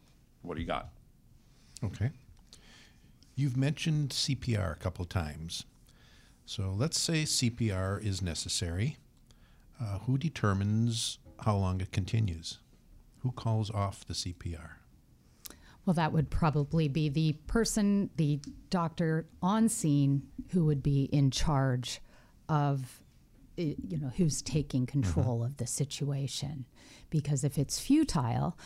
What 0.44 0.56
do 0.56 0.62
you 0.62 0.68
got? 0.68 0.90
Okay. 1.84 2.12
You've 3.36 3.58
mentioned 3.58 4.10
CPR 4.10 4.74
a 4.74 4.76
couple 4.76 5.04
of 5.04 5.10
times. 5.10 5.66
So 6.50 6.74
let's 6.76 7.00
say 7.00 7.26
CPR 7.26 8.04
is 8.04 8.24
necessary. 8.24 8.98
Uh, 9.80 10.00
who 10.00 10.18
determines 10.18 11.20
how 11.42 11.56
long 11.56 11.80
it 11.80 11.92
continues? 11.92 12.58
Who 13.20 13.32
calls 13.32 13.70
off 13.70 14.04
the 14.04 14.16
CPR? 14.16 14.72
Well, 15.86 15.94
that 15.94 16.12
would 16.12 16.32
probably 16.32 16.88
be 16.88 17.08
the 17.08 17.34
person, 17.46 18.10
the 18.16 18.40
doctor 18.72 19.28
on 19.44 19.70
scene 19.70 20.24
who 20.50 20.66
would 20.66 20.82
be 20.82 21.04
in 21.12 21.30
charge 21.30 22.02
of, 22.50 23.04
eh, 23.60 23.76
you 23.88 24.00
know, 24.00 24.10
who's 24.18 24.42
taking 24.42 24.88
control 24.88 25.44
of 25.44 25.58
the 25.58 25.68
situation. 25.68 26.66
Because 27.12 27.44
if 27.44 27.60
it's 27.60 27.80
futile, 27.80 28.58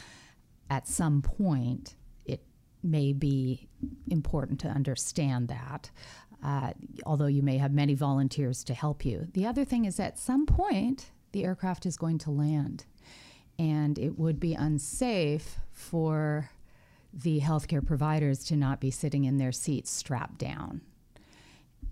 at 0.69 0.87
some 0.87 1.21
point, 1.21 1.97
it 2.23 2.45
may 2.81 3.11
be 3.11 3.67
important 4.07 4.61
to 4.61 4.69
understand 4.69 5.49
that. 5.49 5.91
Uh, 6.43 6.73
although 7.05 7.27
you 7.27 7.41
may 7.41 7.57
have 7.57 7.71
many 7.71 7.93
volunteers 7.93 8.65
to 8.65 8.73
help 8.73 9.05
you. 9.05 9.27
The 9.33 9.45
other 9.45 9.63
thing 9.63 9.85
is 9.85 9.97
at 9.97 10.19
some 10.19 10.45
point, 10.45 11.11
the 11.31 11.45
aircraft 11.45 11.85
is 11.85 11.95
going 11.95 12.17
to 12.19 12.31
land 12.31 12.85
and 13.59 13.99
it 13.99 14.17
would 14.17 14.39
be 14.39 14.53
unsafe 14.53 15.57
for 15.71 16.49
the 17.13 17.39
healthcare 17.41 17.85
providers 17.85 18.43
to 18.45 18.55
not 18.55 18.79
be 18.79 18.89
sitting 18.89 19.23
in 19.25 19.37
their 19.37 19.51
seats 19.51 19.91
strapped 19.91 20.39
down. 20.39 20.81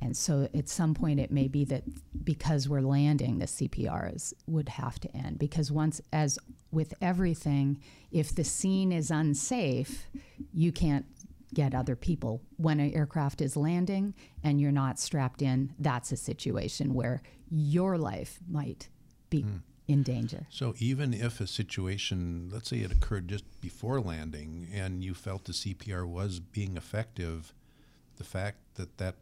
And 0.02 0.18
so 0.18 0.50
at 0.56 0.68
some 0.68 0.96
point, 0.96 1.20
it 1.20 1.30
may 1.30 1.48
be 1.48 1.64
that 1.66 1.84
because 2.24 2.68
we're 2.68 2.82
landing, 2.82 3.38
the 3.38 3.46
CPR 3.46 4.16
is, 4.16 4.34
would 4.48 4.70
have 4.70 5.00
to 5.02 5.16
end. 5.16 5.38
Because 5.38 5.72
once, 5.72 6.02
as 6.12 6.40
with 6.72 6.96
everything, 7.02 7.80
if 8.12 8.34
the 8.34 8.44
scene 8.44 8.92
is 8.92 9.12
unsafe, 9.12 10.08
you 10.54 10.72
can't 10.72 11.06
get 11.54 11.74
other 11.74 11.96
people. 11.96 12.42
When 12.58 12.80
an 12.80 12.94
aircraft 12.94 13.42
is 13.42 13.58
landing 13.58 14.14
and 14.44 14.60
you're 14.60 14.72
not 14.72 15.00
strapped 15.00 15.42
in, 15.42 15.74
that's 15.80 16.12
a 16.12 16.18
situation 16.18 16.94
where 16.94 17.22
your 17.50 17.98
life 17.98 18.40
might 18.50 18.90
be 19.30 19.42
hmm. 19.42 19.58
in 19.88 20.04
danger. 20.04 20.48
So 20.50 20.74
even 20.80 21.14
if 21.14 21.42
a 21.42 21.48
situation, 21.48 22.50
let's 22.52 22.70
say 22.70 22.78
it 22.78 22.92
occurred 22.92 23.28
just 23.28 23.46
before 23.62 24.00
landing 24.00 24.68
and 24.74 25.04
you 25.04 25.14
felt 25.14 25.46
the 25.46 25.54
CPR 25.54 26.08
was 26.08 26.40
being 26.40 26.78
effective, 26.78 27.54
the 28.18 28.24
fact 28.24 28.58
that 28.76 28.98
that 28.98 29.16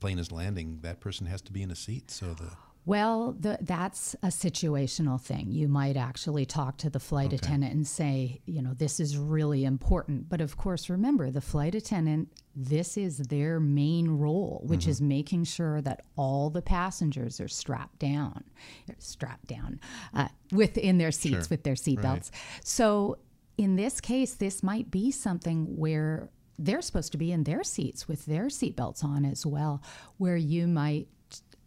plane 0.00 0.18
is 0.18 0.30
landing, 0.30 0.80
that 0.82 1.00
person 1.00 1.26
has 1.26 1.40
to 1.42 1.52
be 1.52 1.62
in 1.62 1.70
a 1.70 1.76
seat. 1.76 2.10
So 2.10 2.34
the 2.34 2.52
Well, 2.86 3.34
the, 3.38 3.56
that's 3.62 4.14
a 4.22 4.26
situational 4.26 5.18
thing. 5.18 5.50
You 5.50 5.68
might 5.68 5.96
actually 5.96 6.44
talk 6.44 6.76
to 6.78 6.90
the 6.90 7.00
flight 7.00 7.32
attendant 7.32 7.72
and 7.72 7.86
say, 7.86 8.42
you 8.44 8.60
know, 8.60 8.74
this 8.74 9.00
is 9.00 9.16
really 9.16 9.64
important. 9.64 10.28
But 10.28 10.42
of 10.42 10.58
course, 10.58 10.90
remember, 10.90 11.30
the 11.30 11.40
flight 11.40 11.74
attendant, 11.74 12.28
this 12.54 12.98
is 12.98 13.16
their 13.18 13.58
main 13.58 14.08
role, 14.10 14.60
which 14.66 14.86
is 14.86 15.00
making 15.00 15.44
sure 15.44 15.80
that 15.80 16.02
all 16.16 16.50
the 16.50 16.60
passengers 16.60 17.40
are 17.40 17.48
strapped 17.48 18.00
down, 18.00 18.44
strapped 18.98 19.46
down 19.46 19.80
uh, 20.12 20.28
within 20.52 20.98
their 20.98 21.12
seats 21.12 21.34
Sure. 21.34 21.46
with 21.50 21.62
their 21.62 21.74
seatbelts. 21.74 22.30
So 22.62 23.16
in 23.56 23.76
this 23.76 23.98
case, 24.00 24.34
this 24.34 24.62
might 24.62 24.90
be 24.90 25.10
something 25.10 25.76
where 25.76 26.28
they're 26.58 26.82
supposed 26.82 27.12
to 27.12 27.18
be 27.18 27.32
in 27.32 27.44
their 27.44 27.64
seats 27.64 28.06
with 28.06 28.26
their 28.26 28.44
seatbelts 28.46 29.02
on 29.02 29.24
as 29.24 29.46
well, 29.46 29.82
where 30.18 30.36
you 30.36 30.66
might 30.68 31.08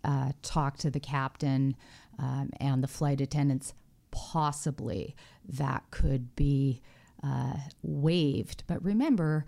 uh, 0.04 0.32
talk 0.42 0.78
to 0.78 0.90
the 0.90 1.00
captain 1.00 1.76
um, 2.20 2.50
and 2.60 2.84
the 2.84 2.88
flight 2.88 3.22
attendants. 3.22 3.74
Possibly 4.12 5.16
that 5.48 5.84
could 5.92 6.36
be 6.36 6.82
uh, 7.24 7.58
waived, 7.82 8.64
but 8.68 8.84
remember, 8.84 9.46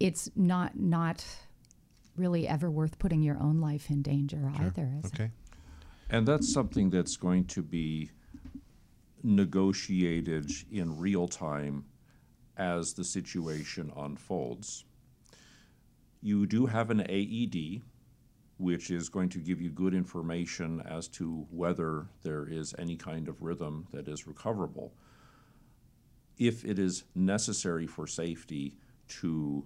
it's 0.00 0.30
not 0.34 0.78
not 0.78 1.24
really 2.16 2.48
ever 2.48 2.70
worth 2.70 2.98
putting 2.98 3.22
your 3.22 3.38
own 3.40 3.60
life 3.60 3.90
in 3.90 4.02
danger 4.02 4.50
either. 4.58 4.92
Is 4.98 5.10
it? 5.12 5.20
okay, 5.20 5.30
And 6.10 6.26
that's 6.26 6.52
something 6.52 6.90
that's 6.90 7.16
going 7.16 7.44
to 7.46 7.62
be 7.62 8.10
negotiated 9.22 10.50
in 10.70 10.98
real 10.98 11.28
time 11.28 11.84
as 12.56 12.92
the 12.94 13.04
situation 13.04 13.92
unfolds. 13.96 14.84
You 16.20 16.46
do 16.46 16.66
have 16.66 16.90
an 16.90 17.00
AED, 17.08 17.82
which 18.58 18.90
is 18.90 19.08
going 19.08 19.28
to 19.28 19.38
give 19.38 19.60
you 19.60 19.70
good 19.70 19.94
information 19.94 20.82
as 20.84 21.08
to 21.08 21.46
whether 21.50 22.06
there 22.22 22.46
is 22.48 22.74
any 22.78 22.96
kind 22.96 23.28
of 23.28 23.40
rhythm 23.40 23.86
that 23.92 24.08
is 24.08 24.26
recoverable. 24.26 24.92
If 26.36 26.64
it 26.64 26.78
is 26.78 27.04
necessary 27.14 27.86
for 27.86 28.06
safety 28.06 28.76
to 29.20 29.64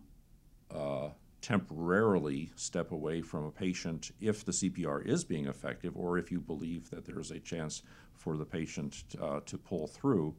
uh, 0.70 1.08
temporarily 1.40 2.52
step 2.54 2.92
away 2.92 3.22
from 3.22 3.44
a 3.44 3.50
patient 3.50 4.12
if 4.20 4.44
the 4.44 4.52
CPR 4.52 5.04
is 5.06 5.24
being 5.24 5.46
effective, 5.46 5.96
or 5.96 6.18
if 6.18 6.30
you 6.30 6.40
believe 6.40 6.88
that 6.90 7.04
there 7.04 7.18
is 7.18 7.30
a 7.30 7.40
chance 7.40 7.82
for 8.14 8.36
the 8.36 8.44
patient 8.44 9.04
uh, 9.20 9.40
to 9.46 9.56
pull 9.58 9.86
through, 9.86 10.34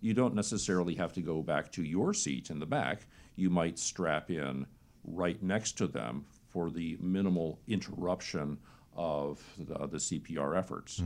you 0.00 0.14
don't 0.14 0.34
necessarily 0.34 0.94
have 0.94 1.12
to 1.12 1.20
go 1.20 1.42
back 1.42 1.70
to 1.72 1.82
your 1.82 2.14
seat 2.14 2.50
in 2.50 2.58
the 2.58 2.66
back. 2.66 3.06
You 3.36 3.50
might 3.50 3.78
strap 3.78 4.30
in 4.30 4.66
right 5.04 5.42
next 5.42 5.72
to 5.78 5.86
them 5.86 6.24
for 6.52 6.70
the 6.70 6.96
minimal 7.00 7.58
interruption 7.68 8.58
of 8.96 9.42
the, 9.58 9.86
the 9.86 9.98
CPR 9.98 10.56
efforts. 10.56 11.02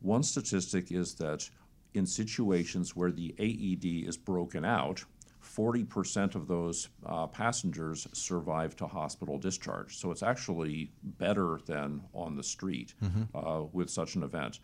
One 0.00 0.22
statistic 0.22 0.90
is 0.90 1.14
that 1.14 1.48
in 1.94 2.06
situations 2.06 2.96
where 2.96 3.12
the 3.12 3.34
AED 3.38 4.08
is 4.08 4.16
broken 4.16 4.64
out, 4.64 5.04
40% 5.42 6.34
of 6.34 6.46
those 6.48 6.88
uh, 7.04 7.26
passengers 7.26 8.06
survive 8.12 8.76
to 8.76 8.86
hospital 8.86 9.38
discharge. 9.38 9.96
So 9.96 10.10
it's 10.10 10.22
actually 10.22 10.92
better 11.02 11.58
than 11.66 12.02
on 12.14 12.36
the 12.36 12.42
street 12.42 12.94
uh, 13.34 13.64
with 13.72 13.90
such 13.90 14.14
an 14.14 14.22
event. 14.22 14.60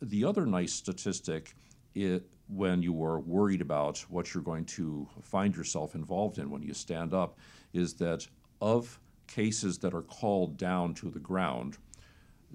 The 0.00 0.24
other 0.24 0.46
nice 0.46 0.72
statistic 0.72 1.54
it, 1.94 2.24
when 2.48 2.82
you 2.82 3.02
are 3.04 3.18
worried 3.20 3.60
about 3.60 3.98
what 4.08 4.32
you're 4.32 4.42
going 4.42 4.64
to 4.64 5.06
find 5.22 5.54
yourself 5.56 5.94
involved 5.94 6.38
in 6.38 6.50
when 6.50 6.62
you 6.62 6.74
stand 6.74 7.12
up 7.12 7.38
is 7.72 7.94
that 7.94 8.26
of 8.60 8.98
cases 9.30 9.78
that 9.78 9.94
are 9.94 10.02
called 10.02 10.56
down 10.58 10.92
to 10.94 11.08
the 11.08 11.18
ground, 11.18 11.78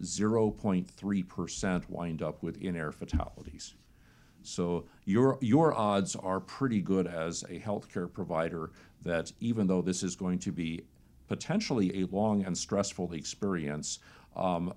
0.3% 0.02 1.90
wind 1.90 2.22
up 2.22 2.44
with 2.44 2.62
in 2.62 2.76
air 2.76 2.92
fatalities. 2.92 3.74
So 4.44 4.86
your 5.06 5.40
your 5.42 5.74
odds 5.74 6.16
are 6.16 6.40
pretty 6.40 6.82
good 6.82 7.08
as 7.08 7.44
a 7.44 7.60
healthcare 7.60 8.12
provider 8.12 8.72
that 9.02 9.32
even 9.40 9.66
though 9.66 9.82
this 9.82 10.04
is 10.04 10.16
going 10.16 10.38
to 10.40 10.52
be 10.52 10.84
potentially 11.28 12.04
a 12.04 12.06
long 12.08 12.44
and 12.44 12.56
stressful 12.56 13.14
experience, 13.14 13.98
um, 14.36 14.74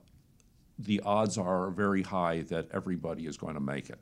the 0.79 1.01
odds 1.01 1.37
are 1.37 1.71
very 1.71 2.03
high 2.03 2.41
that 2.43 2.69
everybody 2.73 3.27
is 3.27 3.37
going 3.37 3.55
to 3.55 3.61
make 3.61 3.91
it. 3.91 3.99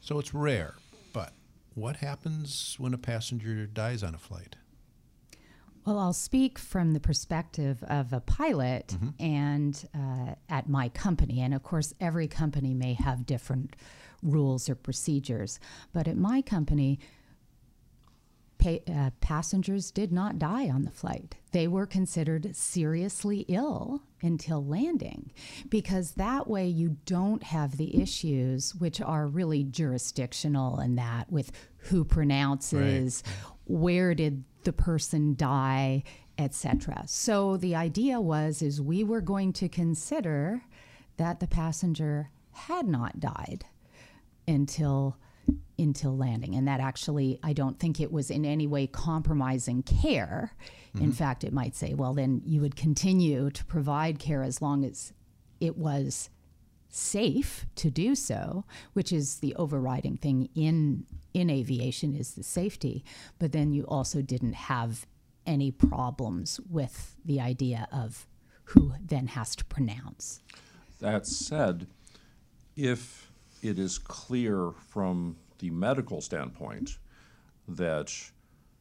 so 0.00 0.18
it's 0.18 0.32
rare. 0.32 0.74
But 1.12 1.32
what 1.74 1.96
happens 1.96 2.76
when 2.78 2.94
a 2.94 2.98
passenger 2.98 3.66
dies 3.66 4.02
on 4.02 4.14
a 4.14 4.18
flight? 4.18 4.56
Well, 5.84 5.98
I'll 5.98 6.12
speak 6.12 6.58
from 6.58 6.92
the 6.92 7.00
perspective 7.00 7.82
of 7.88 8.12
a 8.12 8.20
pilot 8.20 8.94
and 9.18 9.88
uh, 9.94 10.34
at 10.48 10.68
my 10.68 10.88
company. 10.90 11.40
And 11.40 11.52
of 11.52 11.62
course, 11.64 11.92
every 12.00 12.28
company 12.28 12.72
may 12.72 12.94
have 12.94 13.26
different 13.26 13.74
rules 14.22 14.68
or 14.68 14.76
procedures. 14.76 15.58
But 15.92 16.06
at 16.06 16.16
my 16.16 16.40
company, 16.40 17.00
pa- 18.58 18.78
uh, 18.88 19.10
passengers 19.20 19.90
did 19.90 20.12
not 20.12 20.38
die 20.38 20.70
on 20.70 20.84
the 20.84 20.90
flight. 20.92 21.34
They 21.50 21.66
were 21.66 21.86
considered 21.86 22.54
seriously 22.54 23.44
ill 23.48 24.02
until 24.22 24.64
landing 24.64 25.32
because 25.68 26.12
that 26.12 26.46
way 26.46 26.68
you 26.68 26.96
don't 27.06 27.42
have 27.42 27.76
the 27.76 28.00
issues 28.00 28.72
which 28.76 29.00
are 29.00 29.26
really 29.26 29.64
jurisdictional 29.64 30.78
and 30.78 30.96
that 30.96 31.30
with 31.30 31.50
who 31.78 32.04
pronounces, 32.04 33.24
where 33.66 34.14
did 34.14 34.44
the 34.64 34.72
person 34.72 35.34
die, 35.34 36.02
etc. 36.38 37.04
So 37.06 37.56
the 37.56 37.74
idea 37.74 38.20
was 38.20 38.62
is 38.62 38.80
we 38.80 39.04
were 39.04 39.20
going 39.20 39.52
to 39.54 39.68
consider 39.68 40.62
that 41.16 41.40
the 41.40 41.46
passenger 41.46 42.30
had 42.52 42.86
not 42.86 43.20
died 43.20 43.64
until 44.46 45.16
until 45.78 46.16
landing. 46.16 46.54
And 46.54 46.68
that 46.68 46.80
actually 46.80 47.38
i 47.42 47.52
don't 47.52 47.78
think 47.78 48.00
it 48.00 48.12
was 48.12 48.30
in 48.30 48.44
any 48.44 48.66
way 48.66 48.86
compromising 48.86 49.82
care. 49.82 50.54
In 50.94 51.00
mm-hmm. 51.00 51.10
fact 51.12 51.44
it 51.44 51.52
might 51.52 51.74
say 51.74 51.94
well 51.94 52.14
then 52.14 52.42
you 52.44 52.60
would 52.60 52.76
continue 52.76 53.50
to 53.50 53.64
provide 53.64 54.18
care 54.18 54.42
as 54.42 54.62
long 54.62 54.84
as 54.84 55.12
it 55.60 55.76
was 55.76 56.30
safe 56.94 57.66
to 57.74 57.90
do 57.90 58.14
so 58.14 58.64
which 58.92 59.12
is 59.12 59.36
the 59.36 59.54
overriding 59.56 60.16
thing 60.16 60.48
in 60.54 61.04
in 61.34 61.50
aviation 61.50 62.14
is 62.14 62.34
the 62.34 62.42
safety. 62.42 63.04
But 63.38 63.52
then 63.52 63.72
you 63.72 63.84
also 63.84 64.22
didn't 64.22 64.54
have 64.54 65.06
any 65.46 65.70
problems 65.70 66.60
with 66.68 67.16
the 67.24 67.40
idea 67.40 67.88
of 67.92 68.26
who 68.64 68.92
then 69.04 69.28
has 69.28 69.56
to 69.56 69.64
pronounce. 69.64 70.40
That 71.00 71.26
said, 71.26 71.86
if 72.76 73.32
it 73.60 73.78
is 73.78 73.98
clear 73.98 74.72
from 74.88 75.36
the 75.58 75.70
medical 75.70 76.20
standpoint 76.20 76.98
that 77.68 78.12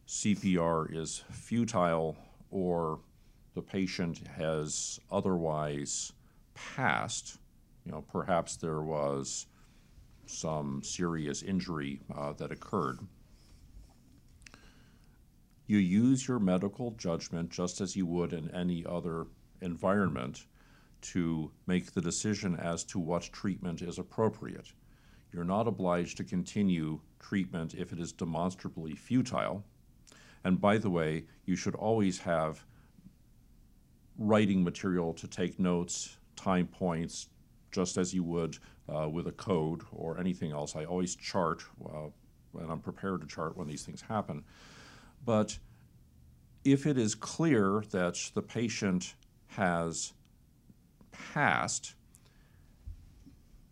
CPR 0.08 0.96
is 0.96 1.24
futile 1.32 2.18
or 2.51 3.00
the 3.53 3.62
patient 3.62 4.22
has 4.38 5.00
otherwise 5.12 6.13
passed, 6.53 7.38
you 7.85 7.91
know, 7.91 8.01
perhaps 8.01 8.55
there 8.55 8.81
was 8.81 9.47
some 10.25 10.81
serious 10.83 11.41
injury 11.41 12.00
uh, 12.15 12.33
that 12.33 12.51
occurred, 12.51 13.00
you 15.67 15.77
use 15.77 16.27
your 16.27 16.39
medical 16.39 16.91
judgment 16.91 17.50
just 17.50 17.81
as 17.81 17.95
you 17.95 18.05
would 18.05 18.33
in 18.33 18.53
any 18.53 18.85
other 18.85 19.27
environment 19.61 20.45
to 21.01 21.51
make 21.65 21.93
the 21.93 22.01
decision 22.01 22.55
as 22.57 22.83
to 22.83 23.00
what 23.00 23.23
treatment 23.23 23.81
is 23.81 23.97
appropriate. 23.97 24.71
You're 25.31 25.43
not 25.43 25.67
obliged 25.67 26.17
to 26.17 26.23
continue 26.23 27.00
treatment 27.19 27.73
if 27.73 27.93
it 27.93 28.00
is 28.00 28.11
demonstrably 28.11 28.95
futile. 28.95 29.63
And 30.43 30.59
by 30.59 30.77
the 30.77 30.89
way, 30.89 31.25
you 31.45 31.55
should 31.55 31.75
always 31.75 32.19
have 32.19 32.65
writing 34.17 34.63
material 34.63 35.13
to 35.13 35.27
take 35.27 35.59
notes, 35.59 36.17
time 36.35 36.67
points, 36.67 37.29
just 37.72 37.98
as 37.98 38.13
you 38.13 38.24
would 38.24 38.58
uh, 38.94 39.08
with 39.10 39.28
a 39.28 39.32
code 39.32 39.82
or 39.92 40.20
anything 40.20 40.51
else. 40.51 40.75
I 40.75 40.86
always 40.86 41.16
chart, 41.16 41.63
uh, 41.86 42.10
and 42.60 42.72
I'm 42.72 42.80
prepared 42.80 43.22
to 43.22 43.28
chart 43.28 43.58
when 43.58 43.68
these 43.68 43.84
things 43.84 44.01
happen. 44.01 44.44
But 45.25 45.58
if 46.63 46.86
it 46.86 46.98
is 46.98 47.16
clear 47.16 47.84
that 47.92 48.32
the 48.34 48.42
patient 48.42 49.16
has 49.48 50.13
passed, 51.12 51.96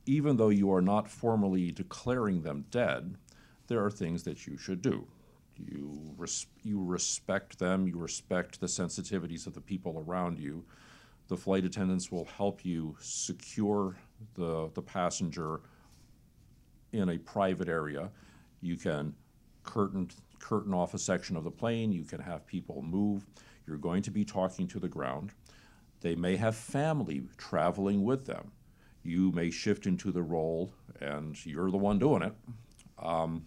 even 0.05 0.37
though 0.37 0.49
you 0.49 0.73
are 0.73 0.81
not 0.81 1.09
formally 1.09 1.71
declaring 1.71 2.41
them 2.41 2.65
dead, 2.71 3.15
there 3.67 3.83
are 3.83 3.91
things 3.91 4.23
that 4.23 4.47
you 4.47 4.57
should 4.57 4.81
do. 4.81 5.07
You, 5.55 6.13
res- 6.17 6.47
you 6.63 6.83
respect 6.83 7.59
them, 7.59 7.87
you 7.87 7.97
respect 7.97 8.59
the 8.59 8.67
sensitivities 8.67 9.45
of 9.45 9.53
the 9.53 9.61
people 9.61 10.03
around 10.07 10.39
you. 10.39 10.65
The 11.29 11.37
flight 11.37 11.63
attendants 11.63 12.11
will 12.11 12.25
help 12.25 12.65
you 12.65 12.95
secure 12.99 13.95
the, 14.33 14.69
the 14.73 14.81
passenger 14.81 15.61
in 16.91 17.09
a 17.09 17.19
private 17.19 17.69
area. 17.69 18.09
You 18.61 18.75
can 18.75 19.13
curtain, 19.63 20.09
curtain 20.39 20.73
off 20.73 20.95
a 20.95 20.99
section 20.99 21.37
of 21.37 21.43
the 21.43 21.51
plane, 21.51 21.91
you 21.91 22.03
can 22.03 22.19
have 22.19 22.45
people 22.47 22.81
move. 22.81 23.27
You're 23.67 23.77
going 23.77 24.01
to 24.03 24.11
be 24.11 24.25
talking 24.25 24.67
to 24.69 24.79
the 24.79 24.87
ground. 24.87 25.31
They 26.01 26.15
may 26.15 26.35
have 26.35 26.55
family 26.55 27.21
traveling 27.37 28.03
with 28.03 28.25
them. 28.25 28.51
You 29.03 29.31
may 29.31 29.51
shift 29.51 29.85
into 29.85 30.11
the 30.11 30.23
role, 30.23 30.73
and 30.99 31.45
you're 31.45 31.69
the 31.69 31.77
one 31.77 31.99
doing 31.99 32.23
it, 32.23 32.33
um, 32.97 33.45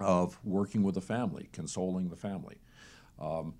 of 0.00 0.38
working 0.42 0.82
with 0.82 0.94
the 0.94 1.02
family, 1.02 1.50
consoling 1.52 2.08
the 2.08 2.16
family. 2.16 2.56
Um, 3.20 3.54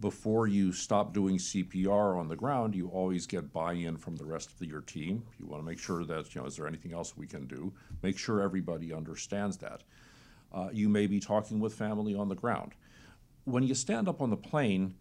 before 0.00 0.46
you 0.46 0.72
stop 0.72 1.12
doing 1.12 1.38
CPR 1.38 2.18
on 2.18 2.28
the 2.28 2.36
ground, 2.36 2.74
you 2.74 2.88
always 2.88 3.26
get 3.26 3.52
buy-in 3.52 3.96
from 3.96 4.16
the 4.16 4.24
rest 4.24 4.52
of 4.52 4.58
the, 4.58 4.66
your 4.66 4.80
team. 4.80 5.24
You 5.40 5.46
want 5.46 5.62
to 5.62 5.66
make 5.66 5.78
sure 5.78 6.04
that, 6.04 6.34
you 6.34 6.40
know, 6.40 6.46
is 6.46 6.56
there 6.56 6.68
anything 6.68 6.92
else 6.92 7.16
we 7.16 7.26
can 7.26 7.46
do? 7.46 7.72
Make 8.02 8.16
sure 8.16 8.40
everybody 8.40 8.92
understands 8.92 9.56
that. 9.58 9.82
Uh, 10.52 10.68
you 10.72 10.88
may 10.88 11.06
be 11.06 11.20
talking 11.20 11.58
with 11.58 11.74
family 11.74 12.14
on 12.14 12.28
the 12.28 12.34
ground. 12.34 12.72
When 13.44 13.62
you 13.64 13.74
stand 13.74 14.08
up 14.08 14.22
on 14.22 14.30
the 14.30 14.36
plane, 14.36 14.94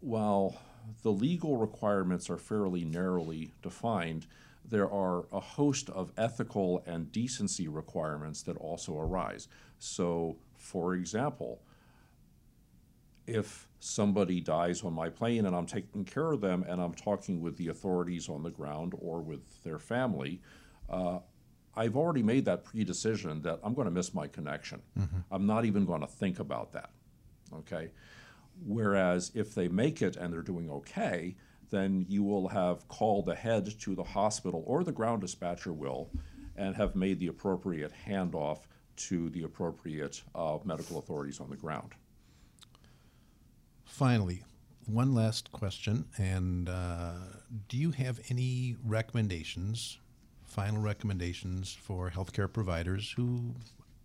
while 0.00 0.56
the 1.02 1.12
legal 1.12 1.56
requirements 1.56 2.28
are 2.28 2.36
fairly 2.36 2.84
narrowly 2.84 3.52
defined, 3.62 4.26
there 4.68 4.90
are 4.90 5.24
a 5.32 5.40
host 5.40 5.88
of 5.90 6.12
ethical 6.18 6.82
and 6.86 7.10
decency 7.12 7.68
requirements 7.68 8.42
that 8.42 8.56
also 8.56 8.98
arise. 8.98 9.48
So, 9.78 10.36
for 10.56 10.94
example, 10.94 11.60
if 13.26 13.68
somebody 13.80 14.40
dies 14.40 14.82
on 14.82 14.92
my 14.92 15.08
plane 15.08 15.46
and 15.46 15.54
I'm 15.54 15.66
taking 15.66 16.04
care 16.04 16.32
of 16.32 16.40
them 16.40 16.64
and 16.68 16.80
I'm 16.80 16.94
talking 16.94 17.40
with 17.40 17.56
the 17.56 17.68
authorities 17.68 18.28
on 18.28 18.42
the 18.42 18.50
ground 18.50 18.94
or 18.98 19.20
with 19.20 19.62
their 19.62 19.78
family, 19.78 20.40
uh, 20.88 21.18
I've 21.76 21.96
already 21.96 22.22
made 22.22 22.44
that 22.46 22.64
pre-decision 22.64 23.42
that 23.42 23.60
I'm 23.62 23.74
going 23.74 23.86
to 23.86 23.90
miss 23.90 24.14
my 24.14 24.26
connection. 24.26 24.80
I'm 25.30 25.46
not 25.46 25.64
even 25.64 25.84
going 25.84 26.00
to 26.00 26.06
think 26.06 26.38
about 26.38 26.72
that. 26.72 26.90
Okay. 27.52 27.90
Whereas 28.64 29.30
if 29.34 29.54
they 29.54 29.68
make 29.68 30.00
it 30.00 30.16
and 30.16 30.32
they're 30.32 30.42
doing 30.42 30.70
okay, 30.70 31.36
then 31.70 32.06
you 32.08 32.22
will 32.22 32.48
have 32.48 32.88
called 32.88 33.28
ahead 33.28 33.78
to 33.80 33.94
the 33.94 34.04
hospital 34.04 34.62
or 34.66 34.84
the 34.84 34.92
ground 34.92 35.20
dispatcher 35.20 35.72
will 35.72 36.10
and 36.56 36.74
have 36.74 36.96
made 36.96 37.18
the 37.18 37.26
appropriate 37.26 37.92
handoff 38.08 38.60
to 38.96 39.28
the 39.30 39.42
appropriate 39.42 40.22
uh, 40.34 40.58
medical 40.64 40.98
authorities 40.98 41.40
on 41.40 41.50
the 41.50 41.56
ground. 41.56 41.92
Finally, 43.86 44.42
one 44.84 45.14
last 45.14 45.50
question. 45.52 46.04
And 46.18 46.68
uh, 46.68 47.12
do 47.68 47.78
you 47.78 47.92
have 47.92 48.20
any 48.28 48.76
recommendations, 48.84 49.98
final 50.44 50.82
recommendations 50.82 51.72
for 51.72 52.10
healthcare 52.10 52.52
providers 52.52 53.14
who 53.16 53.54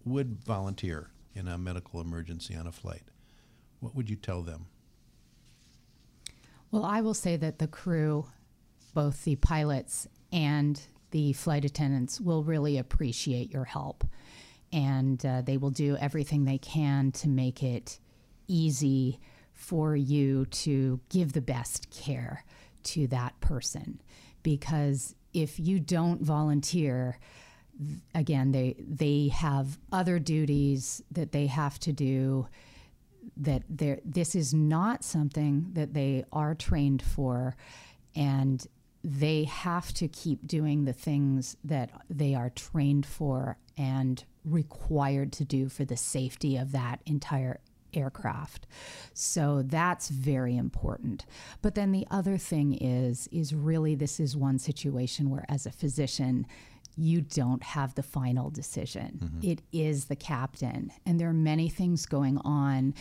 would 0.05 0.39
volunteer 0.43 1.09
in 1.35 1.47
a 1.47 1.57
medical 1.57 1.99
emergency 1.99 2.55
on 2.55 2.67
a 2.67 2.71
flight? 2.71 3.03
What 3.79 3.95
would 3.95 4.09
you 4.09 4.15
tell 4.15 4.41
them? 4.43 4.67
Well, 6.69 6.85
I 6.85 7.01
will 7.01 7.13
say 7.13 7.35
that 7.35 7.59
the 7.59 7.67
crew, 7.67 8.27
both 8.93 9.25
the 9.25 9.35
pilots 9.35 10.07
and 10.31 10.79
the 11.09 11.33
flight 11.33 11.65
attendants, 11.65 12.21
will 12.21 12.43
really 12.43 12.77
appreciate 12.77 13.51
your 13.51 13.65
help. 13.65 14.05
And 14.71 15.25
uh, 15.25 15.41
they 15.41 15.57
will 15.57 15.71
do 15.71 15.97
everything 15.97 16.45
they 16.45 16.59
can 16.59 17.11
to 17.13 17.27
make 17.27 17.61
it 17.61 17.99
easy 18.47 19.19
for 19.61 19.95
you 19.95 20.45
to 20.47 20.99
give 21.09 21.33
the 21.33 21.41
best 21.41 21.89
care 21.91 22.43
to 22.83 23.05
that 23.07 23.39
person. 23.39 24.01
Because 24.41 25.15
if 25.33 25.59
you 25.59 25.79
don't 25.79 26.21
volunteer, 26.21 27.19
again, 28.15 28.51
they, 28.51 28.75
they 28.79 29.27
have 29.27 29.77
other 29.91 30.17
duties 30.17 31.03
that 31.11 31.31
they 31.31 31.45
have 31.45 31.79
to 31.79 31.93
do 31.93 32.47
that 33.37 33.63
this 34.03 34.33
is 34.33 34.51
not 34.51 35.03
something 35.03 35.67
that 35.73 35.93
they 35.93 36.25
are 36.33 36.55
trained 36.55 37.03
for 37.03 37.55
and 38.15 38.65
they 39.03 39.43
have 39.43 39.93
to 39.93 40.07
keep 40.07 40.45
doing 40.47 40.85
the 40.85 40.93
things 40.93 41.55
that 41.63 41.91
they 42.09 42.33
are 42.33 42.49
trained 42.49 43.05
for 43.05 43.57
and 43.77 44.25
required 44.43 45.31
to 45.31 45.45
do 45.45 45.69
for 45.69 45.85
the 45.85 45.95
safety 45.95 46.57
of 46.57 46.71
that 46.71 46.99
entire 47.05 47.59
aircraft. 47.93 48.67
So 49.13 49.63
that's 49.63 50.09
very 50.09 50.57
important. 50.57 51.25
But 51.61 51.75
then 51.75 51.91
the 51.91 52.07
other 52.11 52.37
thing 52.37 52.73
is 52.73 53.27
is 53.31 53.53
really 53.53 53.95
this 53.95 54.19
is 54.19 54.35
one 54.35 54.59
situation 54.59 55.29
where 55.29 55.45
as 55.49 55.65
a 55.65 55.71
physician 55.71 56.45
you 56.97 57.21
don't 57.21 57.63
have 57.63 57.95
the 57.95 58.03
final 58.03 58.49
decision. 58.49 59.19
Mm-hmm. 59.23 59.51
It 59.51 59.61
is 59.71 60.05
the 60.05 60.15
captain 60.15 60.91
and 61.05 61.19
there 61.19 61.29
are 61.29 61.33
many 61.33 61.69
things 61.69 62.05
going 62.05 62.37
on 62.39 62.93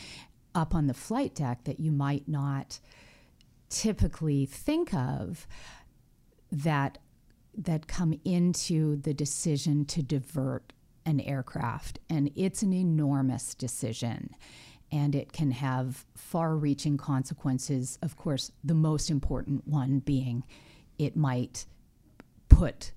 up 0.54 0.74
on 0.74 0.86
the 0.86 0.94
flight 0.94 1.34
deck 1.34 1.64
that 1.64 1.80
you 1.80 1.92
might 1.92 2.28
not 2.28 2.80
typically 3.68 4.46
think 4.46 4.92
of 4.92 5.46
that 6.50 6.98
that 7.56 7.86
come 7.86 8.18
into 8.24 8.96
the 8.96 9.14
decision 9.14 9.84
to 9.84 10.02
divert 10.02 10.72
an 11.06 11.20
aircraft 11.20 11.98
and 12.08 12.30
it's 12.36 12.62
an 12.62 12.72
enormous 12.72 13.54
decision 13.54 14.30
and 14.92 15.14
it 15.14 15.32
can 15.32 15.50
have 15.52 16.04
far 16.14 16.56
reaching 16.56 16.96
consequences 16.96 17.98
of 18.02 18.16
course 18.16 18.52
the 18.64 18.74
most 18.74 19.10
important 19.10 19.66
one 19.66 19.98
being 20.00 20.44
it 20.98 21.16
might 21.16 21.64
put 22.48 22.92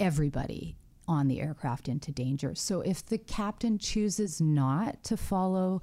everybody 0.00 0.76
on 1.06 1.28
the 1.28 1.40
aircraft 1.40 1.88
into 1.88 2.10
danger. 2.10 2.54
So 2.54 2.80
if 2.80 3.04
the 3.04 3.18
captain 3.18 3.78
chooses 3.78 4.40
not 4.40 5.02
to 5.04 5.16
follow 5.16 5.82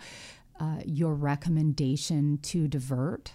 uh, 0.60 0.78
your 0.86 1.14
recommendation 1.14 2.40
to 2.44 2.68
divert, 2.68 3.34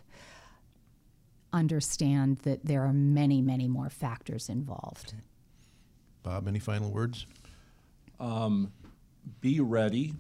understand 1.52 2.38
that 2.38 2.64
there 2.64 2.83
are 2.85 2.92
many, 2.92 3.40
many 3.40 3.68
more 3.68 3.88
factors 3.90 4.48
involved. 4.48 5.14
Okay. 5.14 5.22
Bob, 6.22 6.48
any 6.48 6.59
final 6.59 6.90
words? 6.90 7.26
Um, 8.18 8.72
be 9.40 9.61
ready. 9.61 10.14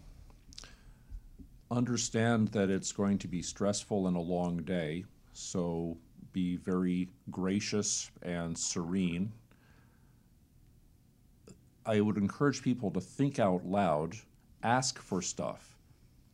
Understand 1.70 2.48
that 2.48 2.70
it's 2.70 2.92
going 2.92 3.18
to 3.18 3.28
be 3.28 3.42
stressful 3.42 4.06
and 4.06 4.16
a 4.16 4.20
long 4.20 4.58
day, 4.58 5.04
so 5.32 5.96
be 6.32 6.56
very 6.56 7.08
gracious 7.30 8.10
and 8.22 8.56
serene 8.56 9.32
I 11.86 12.00
would 12.00 12.16
encourage 12.16 12.62
people 12.62 12.90
to 12.90 13.00
think 13.00 13.38
out 13.38 13.64
loud, 13.64 14.16
ask 14.62 14.98
for 14.98 15.22
stuff, 15.22 15.78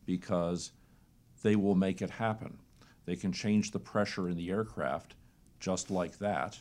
because 0.05 0.71
they 1.43 1.55
will 1.55 1.75
make 1.75 2.01
it 2.01 2.09
happen. 2.09 2.57
They 3.05 3.15
can 3.15 3.31
change 3.31 3.71
the 3.71 3.79
pressure 3.79 4.27
in 4.29 4.35
the 4.35 4.49
aircraft 4.49 5.15
just 5.59 5.91
like 5.91 6.17
that. 6.17 6.59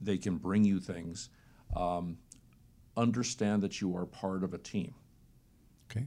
They 0.00 0.18
can 0.18 0.36
bring 0.36 0.62
you 0.64 0.78
things. 0.78 1.30
Um, 1.74 2.18
understand 2.96 3.62
that 3.62 3.80
you 3.80 3.96
are 3.96 4.04
part 4.04 4.44
of 4.44 4.52
a 4.52 4.58
team. 4.58 4.94
Okay. 5.90 6.06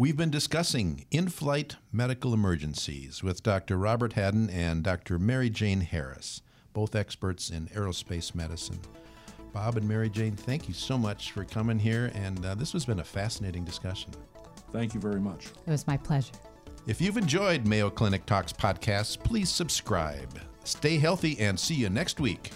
We've 0.00 0.16
been 0.16 0.30
discussing 0.30 1.06
in 1.10 1.28
flight 1.28 1.74
medical 1.90 2.32
emergencies 2.32 3.24
with 3.24 3.42
Dr. 3.42 3.76
Robert 3.76 4.12
Haddon 4.12 4.48
and 4.48 4.84
Dr. 4.84 5.18
Mary 5.18 5.50
Jane 5.50 5.80
Harris, 5.80 6.40
both 6.72 6.94
experts 6.94 7.50
in 7.50 7.66
aerospace 7.70 8.32
medicine. 8.32 8.78
Bob 9.52 9.76
and 9.76 9.88
Mary 9.88 10.08
Jane, 10.08 10.36
thank 10.36 10.68
you 10.68 10.72
so 10.72 10.96
much 10.96 11.32
for 11.32 11.44
coming 11.44 11.80
here, 11.80 12.12
and 12.14 12.46
uh, 12.46 12.54
this 12.54 12.70
has 12.74 12.84
been 12.84 13.00
a 13.00 13.04
fascinating 13.04 13.64
discussion. 13.64 14.12
Thank 14.70 14.94
you 14.94 15.00
very 15.00 15.18
much. 15.18 15.46
It 15.66 15.70
was 15.72 15.88
my 15.88 15.96
pleasure. 15.96 16.34
If 16.86 17.00
you've 17.00 17.16
enjoyed 17.16 17.66
Mayo 17.66 17.90
Clinic 17.90 18.24
Talks 18.24 18.52
podcasts, 18.52 19.20
please 19.20 19.50
subscribe. 19.50 20.38
Stay 20.62 20.98
healthy 20.98 21.36
and 21.40 21.58
see 21.58 21.74
you 21.74 21.88
next 21.90 22.20
week. 22.20 22.52